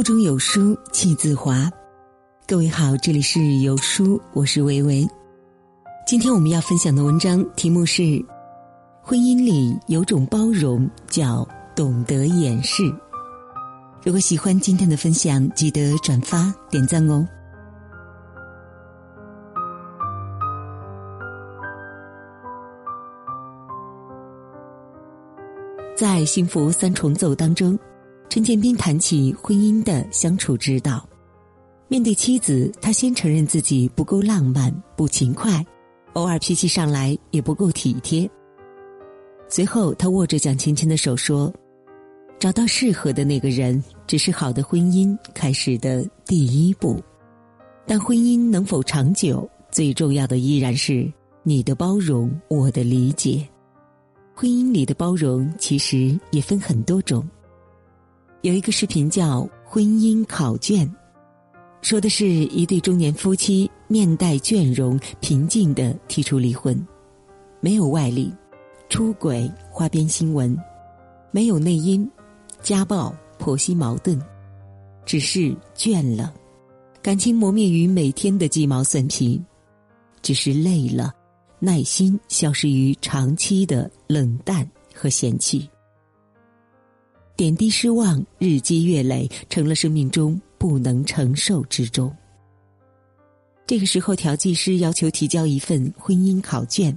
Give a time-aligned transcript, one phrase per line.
[0.00, 1.70] 腹中有书气自华。
[2.48, 5.06] 各位好，这里是有书，我是维维。
[6.06, 8.02] 今天我们要分享的文章题目是：
[9.02, 12.82] 婚姻里有种包容叫懂得掩饰。
[14.02, 17.28] 如果喜欢今天的分享，记得转发点赞哦。
[25.94, 27.78] 在《幸福三重奏》当中。
[28.30, 31.04] 陈建斌谈起婚姻的相处之道，
[31.88, 35.66] 面对妻子，他先承认自己不够浪漫、不勤快，
[36.12, 38.30] 偶尔脾气上来也不够体贴。
[39.48, 41.52] 随后，他握着蒋勤勤的手说
[42.38, 47.02] ：“找到适合的那个人，只是好的婚姻开始的第一步。
[47.84, 53.44] 但婚姻能否长久，最重要的依然是你的包容，我的理解。
[54.36, 57.28] 婚姻里的包容，其实也分很多种。”
[58.42, 60.86] 有一个视频叫《婚姻考卷》，
[61.82, 66.74] 说的是一对中年夫妻面带倦容，平静的提出离婚，
[67.60, 68.32] 没有外力，
[68.88, 70.56] 出轨、花边新闻，
[71.30, 72.10] 没有内因，
[72.62, 74.18] 家暴、婆媳矛盾，
[75.04, 76.32] 只是倦了，
[77.02, 79.38] 感情磨灭于每天的鸡毛蒜皮，
[80.22, 81.12] 只是累了，
[81.58, 85.68] 耐心消失于长期的冷淡和嫌弃。
[87.40, 92.14] 点滴失望，日积月累，成了生命中不能承受之重。
[93.66, 96.94] 这个时候，调剂师要求提交一份婚姻考卷，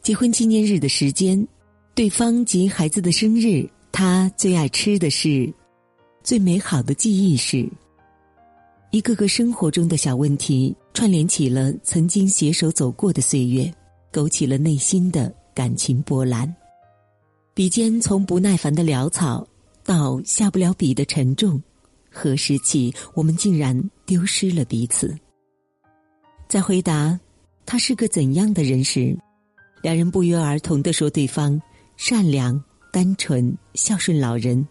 [0.00, 1.46] 结婚纪念日的时间，
[1.94, 5.52] 对方及孩子的生日，他最爱吃的是，
[6.22, 7.68] 最美好的记忆是。
[8.90, 13.70] 一个个生活中的小问题，串联起了曾经携手走过的岁月，
[14.10, 16.50] 勾起了内心的感情波澜。
[17.52, 19.46] 笔尖从不耐烦的潦草。
[19.84, 21.62] 到下不了笔的沉重，
[22.10, 25.14] 何时起我们竟然丢失了彼此？
[26.48, 27.18] 在回答
[27.66, 29.16] 他是个怎样的人时，
[29.82, 31.60] 两人不约而同的说对方
[31.96, 34.66] 善良、单纯、孝顺老人，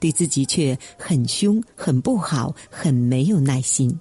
[0.00, 3.98] 对自己却很凶、很不好、很没有耐心。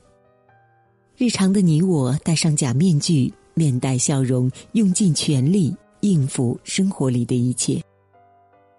[1.17, 7.83] 日常的你我戴上假面具，面带笑容，用尽全力应付生活里的一切。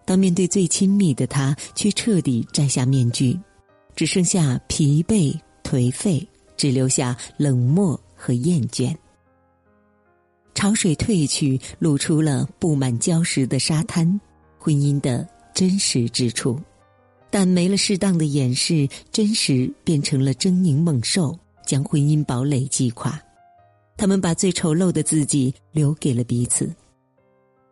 [0.05, 3.39] 当面对最亲密的他，却彻底摘下面具，
[3.97, 6.27] 只剩下疲惫、颓废，
[6.57, 8.95] 只留下冷漠和厌倦。
[10.55, 14.21] 潮水退去，露出了布满礁石的沙滩，
[14.59, 16.61] 婚姻的真实之处。
[17.31, 21.37] 但没了适当的掩饰，真实变成了狰狞猛兽，
[21.67, 23.21] 将婚姻堡垒击垮。
[23.97, 26.73] 他们把最丑陋的自己留给了彼此。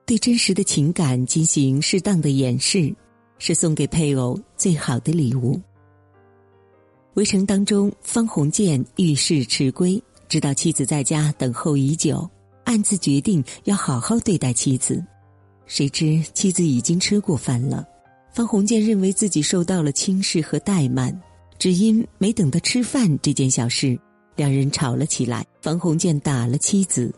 [0.04, 2.94] 对真实的情感进行适当的掩饰，
[3.38, 5.60] 是送给配偶最好的礼物。
[7.14, 12.28] 围城当中，方鸿渐遇事迟归，知道妻子在家等候已久，
[12.64, 15.04] 暗自决定要好好对待妻子。
[15.66, 17.86] 谁知妻子已经吃过饭了，
[18.34, 21.18] 方鸿渐认为自己受到了轻视和怠慢，
[21.58, 23.98] 只因没等他吃饭这件小事，
[24.34, 25.46] 两人吵了起来。
[25.60, 27.14] 方鸿渐打了妻子。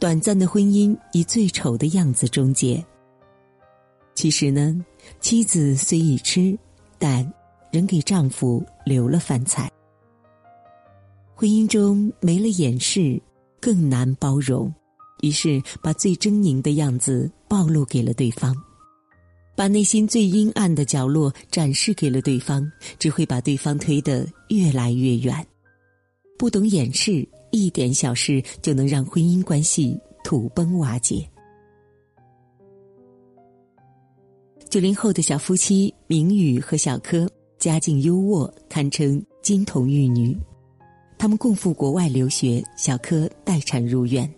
[0.00, 2.82] 短暂的婚姻以最丑的样子终结。
[4.14, 4.82] 其实呢，
[5.20, 6.58] 妻子虽已吃，
[6.98, 7.30] 但
[7.70, 9.70] 仍给丈夫留了饭菜。
[11.34, 13.20] 婚姻中没了掩饰，
[13.60, 14.72] 更难包容，
[15.20, 18.56] 于是把最狰狞的样子暴露给了对方，
[19.54, 22.66] 把内心最阴暗的角落展示给了对方，
[22.98, 25.46] 只会把对方推得越来越远。
[26.38, 27.28] 不懂掩饰。
[27.50, 31.28] 一点小事就能让婚姻关系土崩瓦解。
[34.68, 37.28] 九零后的小夫妻明宇和小柯
[37.58, 40.36] 家境优渥，堪称金童玉女。
[41.18, 44.32] 他们共赴国外留学，小柯待产入院。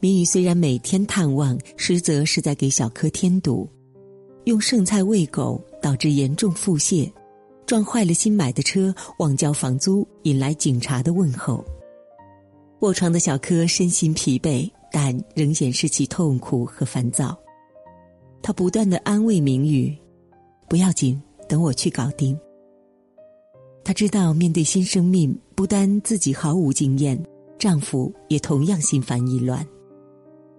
[0.00, 3.68] 明宇虽然每天探望，实则是在给小柯添堵，
[4.44, 7.10] 用剩菜喂狗，导致严重腹泻，
[7.66, 11.64] 撞坏了新买的车，忘交房租，引来警察的问候。
[12.80, 17.36] 卧床的小柯身心疲惫，但仍显示其痛苦和烦躁。
[18.42, 19.96] 他不断的安慰明宇
[20.68, 22.38] ：“不要紧，等我去搞定。”
[23.82, 27.20] 他知道面对新生命，不单自己毫无经验，
[27.58, 29.66] 丈夫也同样心烦意乱。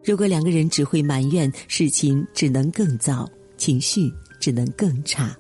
[0.04, 5.38] 如果两个人只会埋怨，事情只能更糟，情绪只能更差。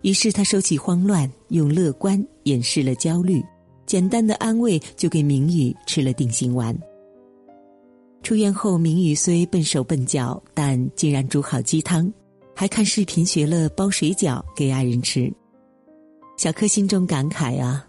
[0.00, 3.42] 于是他收起慌乱，用乐观掩饰了焦虑。
[3.86, 6.76] 简单的安慰就给明宇吃了定心丸。
[8.22, 12.10] 出院后，明宇虽笨手笨脚，但竟然煮好鸡汤，
[12.54, 15.32] 还看视频学了包水饺给爱人吃。
[16.36, 17.86] 小柯心中感慨啊，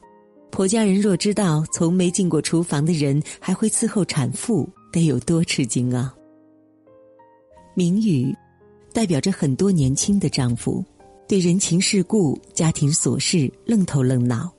[0.52, 6.14] 婆家人若知道从没进过厨房的人还会伺候产妇，得有多吃惊啊！
[7.76, 8.36] 明宇，
[8.94, 10.86] 代表着很多年轻的丈夫，
[11.28, 14.53] 对人情世故、家庭琐事愣头愣脑。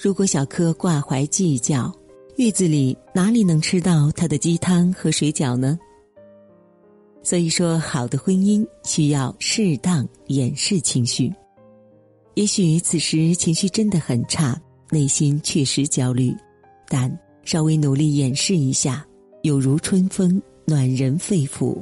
[0.00, 1.92] 如果小柯挂怀计较，
[2.36, 5.76] 月子里哪里能吃到他的鸡汤和水饺呢？
[7.20, 11.34] 所以说，好的婚姻需要适当掩饰情绪。
[12.34, 14.56] 也许此时情绪真的很差，
[14.88, 16.32] 内心确实焦虑，
[16.86, 17.10] 但
[17.42, 19.04] 稍微努力掩饰一下，
[19.42, 21.76] 有如春风暖人肺腑。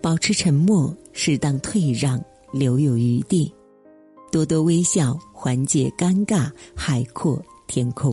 [0.00, 2.18] 保持沉默，适当退让，
[2.54, 3.52] 留有余地，
[4.34, 8.12] 多多微笑，缓解尴尬，海阔天空。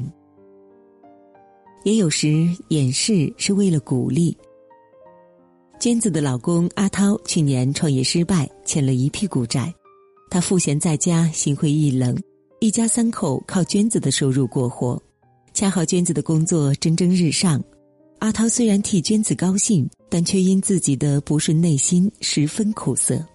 [1.83, 4.37] 也有时掩饰是为了鼓励。
[5.79, 9.73] 娟子的老公阿涛去年创业失败，欠了一屁股债，
[10.29, 12.15] 他赋闲在家，心灰意冷，
[12.59, 15.01] 一家三口靠娟子的收入过活，
[15.55, 17.59] 恰好娟子的工作蒸蒸日上。
[18.19, 23.25] 阿涛虽然替娟子高兴，但却因自己的不顺，内心十分苦涩。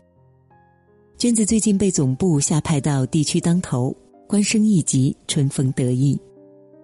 [1.18, 3.96] 娟子最近被总部下派到地区当头，
[4.26, 6.20] 官升一级，春风得意，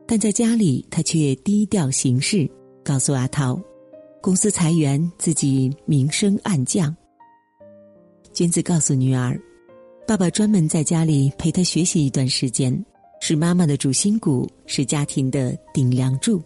[0.07, 2.51] 但在家里他却低调行事，
[2.83, 3.61] 告诉阿涛，
[4.23, 6.97] 公司裁员，自己名声暗降。
[8.33, 9.39] 娟子告诉女儿，
[10.09, 12.75] 爸爸专门在家里陪她学习一段时间，
[13.21, 16.43] 是妈妈的主心骨，是家庭的顶梁柱。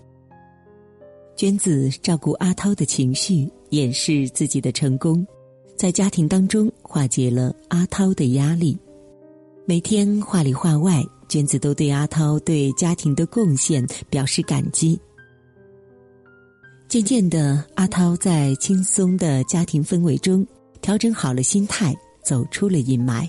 [1.36, 5.24] 娟子照顾阿涛的情绪，掩饰自己的成功，
[5.76, 8.76] 在家庭当中化解了阿涛的压力。
[9.66, 14.98] 每天话里话外，娟子都对阿涛对家庭的贡献表示感激。
[16.88, 20.46] 渐渐的，阿涛在轻松的家庭氛围中
[20.80, 21.94] 调整好了心态，
[22.24, 23.28] 走出了阴霾。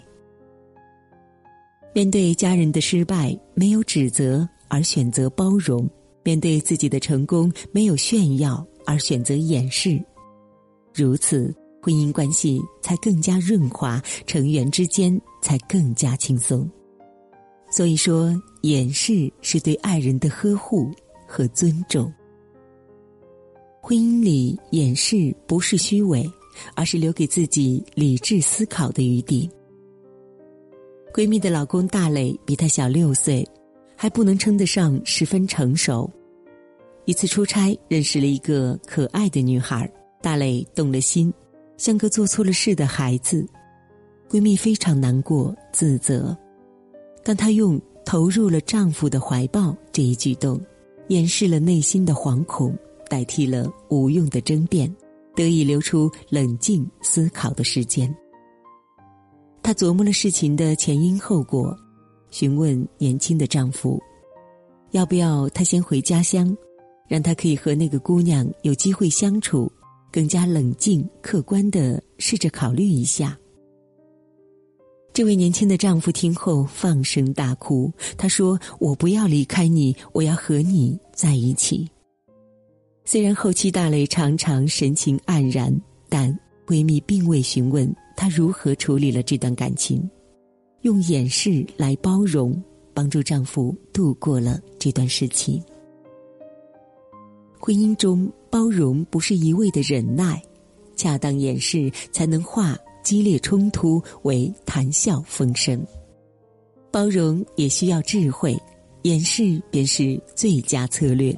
[1.94, 5.90] 面对家人的失败，没有指责，而选择包容。
[6.24, 10.00] 面对自己的成功，没有炫耀而选择掩饰，
[10.94, 11.56] 如此
[11.88, 16.70] 婚姻关系才更加润滑，成员之间才更加轻松。
[17.72, 20.92] 所以说，掩饰是对爱人的呵护
[21.26, 22.14] 和尊重。
[23.82, 26.30] 婚姻里掩饰不是虚伪，
[26.76, 29.50] 而是留给自己理智思考的余地。
[31.14, 33.48] 闺蜜的老公大磊比她小六岁。
[34.00, 36.08] 还不能称得上十分成熟。
[37.06, 39.92] 一次出差，认识了一个可爱的女孩，
[40.22, 41.34] 大磊动了心，
[41.78, 43.48] 像个做错了事的孩子。
[44.30, 46.36] 闺蜜非常难过、自责，
[47.24, 50.60] 但她用投入了丈夫的怀抱这一举动，
[51.08, 52.78] 掩饰了内心的惶恐，
[53.08, 54.94] 代替了无用的争辩，
[55.34, 58.14] 得以留出冷静思考的时间。
[59.64, 61.74] 她琢磨了事情的前因后果。
[62.30, 63.98] 询问年轻的丈夫，
[64.92, 66.56] 要不要他先回家乡，
[67.08, 69.72] 让他可以和那个姑娘有机会相处，
[70.18, 73.38] 更加冷静客观的试着考虑一下。
[75.14, 81.88] 这位年轻的丈夫听后放声大哭，他说：“我不要离开你，我要和你在一起。”
[83.06, 85.72] 虽然后期大磊常常神情黯然，
[86.10, 86.36] 但
[86.66, 90.10] 闺蜜并未询问他如何处理了这段感情。
[90.82, 92.60] 用掩饰来包容，
[92.92, 95.62] 帮助丈夫度过了这段时期。
[97.60, 100.42] 婚姻中，包容不是一味的忍耐，
[100.96, 105.86] 恰当掩饰才能化激烈冲突为谈笑风生。
[106.92, 108.58] 包容也需要智慧，
[109.04, 111.38] 掩饰便是最佳策略。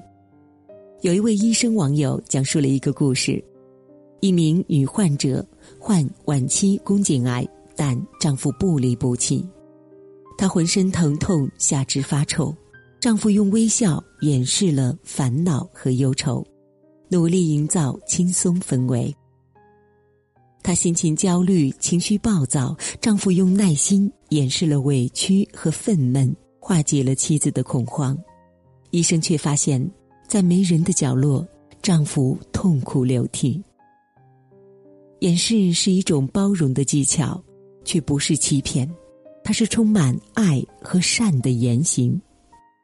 [1.01, 3.43] 有一位医生网友讲述了一个故事：
[4.19, 5.45] 一名女患者
[5.79, 7.47] 患晚期宫颈癌。
[7.81, 9.41] 但丈夫不离不弃，
[10.37, 12.53] 她浑身疼痛，下肢发臭，
[12.99, 16.45] 丈夫用微笑掩饰了烦恼和忧愁，
[17.09, 19.13] 努力营造轻松氛围。
[20.63, 28.17] 她心情焦虑，情绪暴躁，丈夫用耐心掩饰了委屈和愤懑，化解了妻子的恐慌。
[28.91, 29.85] 医生却发现，
[30.27, 31.45] 在没人的角落，
[31.81, 33.61] 丈夫痛哭流涕。
[35.19, 37.43] 掩饰是一种包容的技巧。
[37.85, 38.87] 却不是欺骗，
[39.43, 42.21] 它是充满爱和善的言行。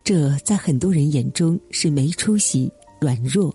[0.04, 3.54] 这在很多人眼中是没出息、软弱。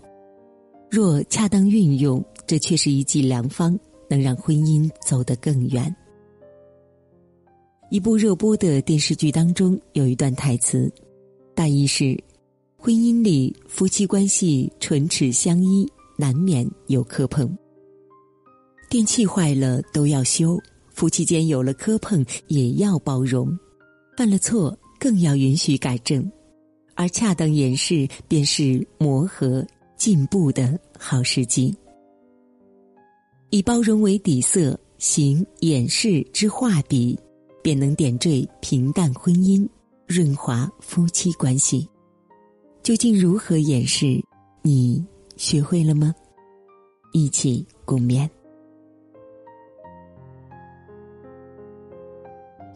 [0.91, 3.79] 若恰当运用，这却是一剂良方，
[4.09, 5.95] 能让婚姻走得更远。
[7.89, 10.91] 一部热播的电视剧当中有一段台词，
[11.55, 12.21] 大意是：
[12.75, 17.57] 婚姻里夫妻关系唇齿相依，难免有磕碰。
[18.89, 20.59] 电器坏了都要修。
[20.89, 23.47] 夫妻间有了磕碰，也要包容；
[24.17, 26.29] 犯了错，更要允许改正，
[26.95, 29.65] 而恰当掩饰便是磨合
[30.01, 31.71] 进步的好时机。
[33.51, 37.15] 以包容为底色，行掩饰之画笔，
[37.61, 39.63] 便能点缀平淡婚姻，
[40.07, 41.87] 润滑夫妻关系。
[42.81, 44.19] 究竟如何掩饰？
[44.63, 45.05] 你
[45.37, 46.15] 学会了吗？
[47.13, 48.27] 一起共勉。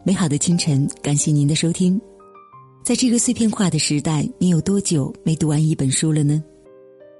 [0.03, 1.99] 美好的清晨，感谢您的收听。
[2.83, 6.43] 在这个碎片化的时代，你有多久没读完一本书了呢？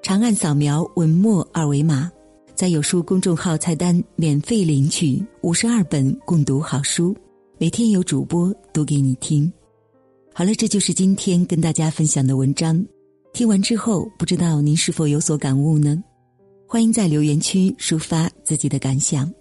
[0.06, 2.12] 长按扫描文末二维码，
[2.54, 7.18] 在有书公众号菜单免费领取五十二本共读好书，
[7.58, 9.52] 每天有主播读给你听。
[10.32, 12.86] 好了，这就是今天跟大家分享的文章。
[13.34, 16.04] 听完之后，不知道您是否有所感悟呢？
[16.68, 19.34] 欢迎在留言区抒发自己的感想。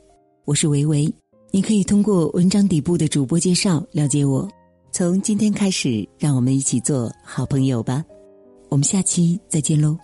[0.47, 1.14] 我是维维。
[1.50, 4.49] 你可以通过文章底部的主播介绍了解我。
[4.92, 8.02] 从今天开始，让我们一起做好朋友吧。
[8.71, 9.94] 我们下期再见喽。